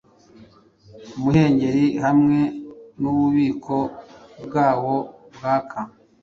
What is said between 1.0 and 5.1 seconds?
Umuhengeri hamwe nububiko bwawo